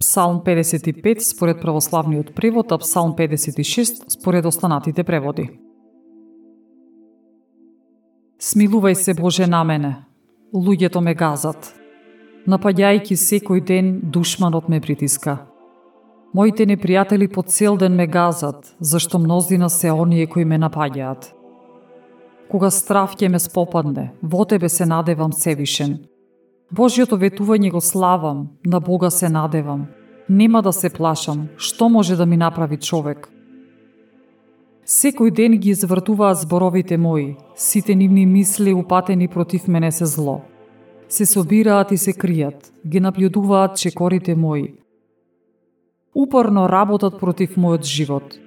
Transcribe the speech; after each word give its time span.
Псалм 0.00 0.40
55 0.44 1.20
според 1.20 1.60
православниот 1.60 2.34
превод, 2.34 2.72
а 2.72 2.78
Псалм 2.78 3.14
56 3.16 4.08
според 4.08 4.46
останатите 4.46 5.04
преводи. 5.04 5.50
Смилувај 8.40 8.94
се 8.94 9.14
Боже 9.14 9.46
на 9.46 9.64
мене. 9.64 9.96
Луѓето 10.54 11.00
ме 11.00 11.14
газат. 11.14 11.74
Напаѓајки 12.48 13.12
секој 13.12 13.60
ден, 13.60 14.00
душманот 14.02 14.68
ме 14.68 14.80
притиска. 14.80 15.46
Моите 16.32 16.64
непријатели 16.64 17.28
по 17.28 17.42
цел 17.42 17.76
ден 17.76 17.92
ме 17.92 18.06
газат, 18.06 18.76
зашто 18.80 19.18
мнозина 19.18 19.68
се 19.70 19.92
оние 19.92 20.26
кои 20.26 20.44
ме 20.44 20.56
напаѓаат. 20.56 21.28
Кога 22.50 22.70
страв 22.70 23.16
ќе 23.20 23.28
ме 23.28 23.38
спопадне, 23.38 24.14
во 24.22 24.44
Тебе 24.44 24.68
се 24.68 24.86
надевам 24.86 25.32
Севишен. 25.32 26.09
Божјото 26.70 27.16
ветување 27.18 27.70
го 27.74 27.80
славам, 27.80 28.48
на 28.64 28.78
Бога 28.80 29.10
се 29.10 29.28
надевам. 29.28 29.86
Нема 30.28 30.62
да 30.62 30.72
се 30.72 30.90
плашам, 30.90 31.48
што 31.56 31.88
може 31.88 32.16
да 32.16 32.26
ми 32.26 32.36
направи 32.36 32.76
човек. 32.76 33.26
Секој 34.86 35.34
ден 35.34 35.56
ги 35.58 35.70
извртуваа 35.70 36.34
зборовите 36.34 36.96
мои, 36.96 37.36
сите 37.56 37.94
нивни 37.94 38.26
мисли 38.26 38.72
упатени 38.72 39.28
против 39.28 39.66
мене 39.68 39.90
се 39.92 40.06
зло. 40.06 40.40
Се 41.08 41.26
собираат 41.26 41.90
и 41.92 41.96
се 41.96 42.12
кријат, 42.12 42.70
ги 42.86 43.00
наплјудуваат 43.02 43.74
чекорите 43.74 44.34
мои, 44.34 44.74
упорно 46.14 46.68
работат 46.68 47.18
против 47.18 47.56
мојот 47.56 47.82
живот. 47.82 48.38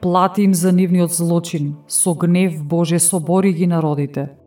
Плати 0.00 0.42
им 0.42 0.54
за 0.54 0.72
нивниот 0.72 1.10
злочин, 1.10 1.74
со 1.88 2.14
гнев 2.14 2.62
Боже 2.62 2.98
собори 2.98 3.52
ги 3.52 3.66
народите. 3.66 4.41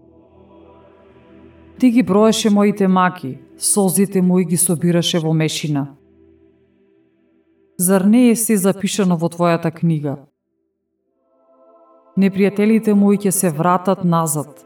Ти 1.80 1.92
ги 1.92 2.04
броеше 2.04 2.50
моите 2.50 2.88
маки, 2.88 3.38
солзите 3.58 4.22
му 4.22 4.38
ги 4.38 4.58
собираше 4.58 5.20
во 5.20 5.34
мешина. 5.34 5.88
Зар 7.80 8.02
не 8.02 8.30
е 8.30 8.36
се 8.36 8.56
запишано 8.58 9.18
во 9.18 9.28
Твојата 9.28 9.72
книга? 9.76 10.16
Непријателите 12.16 12.94
мои 12.96 13.18
ќе 13.20 13.30
се 13.30 13.50
вратат 13.52 14.06
назад. 14.08 14.64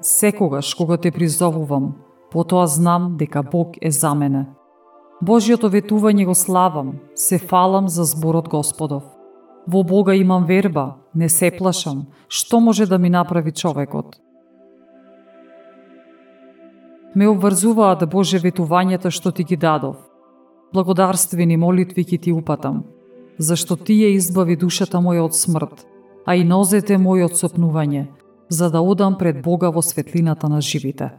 Секогаш 0.00 0.74
кога 0.74 0.96
те 0.96 1.12
призовувам, 1.14 1.94
потоа 2.30 2.66
знам 2.66 3.14
дека 3.18 3.42
Бог 3.42 3.78
е 3.80 3.90
за 3.90 4.14
мене. 4.14 4.46
Божиото 5.22 5.70
ветување 5.70 6.26
го 6.26 6.34
славам, 6.34 6.98
се 7.14 7.38
фалам 7.38 7.88
за 7.88 8.02
зборот 8.04 8.48
Господов. 8.48 9.06
Во 9.68 9.84
Бога 9.84 10.14
имам 10.14 10.44
верба, 10.44 10.98
не 11.14 11.28
се 11.28 11.54
плашам, 11.54 12.06
што 12.28 12.60
може 12.60 12.86
да 12.86 12.98
ми 12.98 13.10
направи 13.10 13.52
човекот? 13.52 14.18
Ме 17.14 17.28
обврзуваат 17.28 18.00
да 18.00 18.06
Боже 18.06 18.38
ветувањата 18.40 19.10
што 19.12 19.32
ти 19.32 19.44
ги 19.44 19.56
дадов. 19.56 19.96
Благодарствени 20.72 21.56
молитви 21.56 22.04
ќе 22.04 22.18
ти 22.24 22.32
упатам, 22.32 22.84
зашто 23.38 23.76
ти 23.76 23.98
ја 24.00 24.14
избави 24.16 24.56
душата 24.56 24.96
моја 24.96 25.26
од 25.28 25.36
смрт, 25.36 25.84
а 26.24 26.36
и 26.36 26.44
нозете 26.44 26.96
мој 26.96 27.26
од 27.28 27.36
сопнување, 27.36 28.06
за 28.48 28.70
да 28.70 28.80
одам 28.80 29.18
пред 29.18 29.42
Бога 29.42 29.68
во 29.68 29.82
светлината 29.82 30.48
на 30.48 30.60
живите. 30.60 31.10